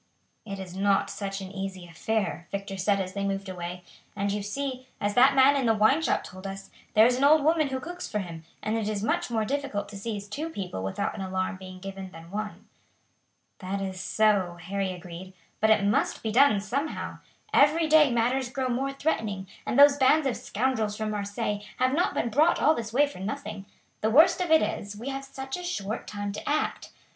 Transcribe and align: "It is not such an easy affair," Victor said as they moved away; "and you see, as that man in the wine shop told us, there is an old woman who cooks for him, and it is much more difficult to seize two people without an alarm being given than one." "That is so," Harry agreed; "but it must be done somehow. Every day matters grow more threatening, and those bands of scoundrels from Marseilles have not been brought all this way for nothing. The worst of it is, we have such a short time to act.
"It 0.47 0.57
is 0.57 0.75
not 0.75 1.11
such 1.11 1.41
an 1.41 1.51
easy 1.51 1.85
affair," 1.85 2.47
Victor 2.49 2.75
said 2.75 2.99
as 2.99 3.13
they 3.13 3.23
moved 3.23 3.47
away; 3.47 3.83
"and 4.15 4.31
you 4.31 4.41
see, 4.41 4.87
as 4.99 5.13
that 5.13 5.35
man 5.35 5.55
in 5.55 5.67
the 5.67 5.75
wine 5.75 6.01
shop 6.01 6.23
told 6.23 6.47
us, 6.47 6.71
there 6.95 7.05
is 7.05 7.17
an 7.17 7.23
old 7.23 7.43
woman 7.43 7.67
who 7.67 7.79
cooks 7.79 8.07
for 8.09 8.17
him, 8.17 8.43
and 8.63 8.75
it 8.75 8.89
is 8.89 9.03
much 9.03 9.29
more 9.29 9.45
difficult 9.45 9.87
to 9.89 9.95
seize 9.99 10.27
two 10.27 10.49
people 10.49 10.81
without 10.81 11.13
an 11.13 11.21
alarm 11.21 11.57
being 11.57 11.77
given 11.77 12.09
than 12.09 12.31
one." 12.31 12.65
"That 13.59 13.79
is 13.79 14.01
so," 14.01 14.57
Harry 14.59 14.91
agreed; 14.91 15.33
"but 15.59 15.69
it 15.69 15.83
must 15.85 16.23
be 16.23 16.31
done 16.31 16.59
somehow. 16.61 17.19
Every 17.53 17.85
day 17.87 18.09
matters 18.11 18.49
grow 18.49 18.69
more 18.69 18.91
threatening, 18.93 19.45
and 19.67 19.77
those 19.77 19.97
bands 19.97 20.25
of 20.25 20.35
scoundrels 20.35 20.97
from 20.97 21.11
Marseilles 21.11 21.63
have 21.77 21.93
not 21.93 22.15
been 22.15 22.29
brought 22.29 22.59
all 22.59 22.73
this 22.73 22.91
way 22.91 23.05
for 23.05 23.19
nothing. 23.19 23.67
The 24.01 24.09
worst 24.09 24.41
of 24.41 24.49
it 24.49 24.63
is, 24.63 24.97
we 24.97 25.09
have 25.09 25.23
such 25.25 25.55
a 25.57 25.63
short 25.63 26.07
time 26.07 26.31
to 26.31 26.49
act. 26.49 26.89